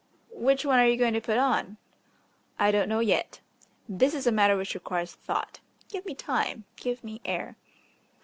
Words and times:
"Which 0.33 0.65
one 0.65 0.79
are 0.79 0.87
you 0.87 0.97
going 0.97 1.13
to 1.13 1.21
put 1.21 1.37
on?" 1.37 1.77
"I 2.57 2.71
don't 2.71 2.89
know 2.89 3.01
yet. 3.01 3.39
This 3.87 4.15
is 4.15 4.25
a 4.25 4.31
matter 4.31 4.57
which 4.57 4.73
requires 4.73 5.13
thought. 5.13 5.59
Give 5.89 6.07
me 6.07 6.15
time, 6.15 6.65
give 6.75 7.03
me 7.03 7.21
air." 7.23 7.55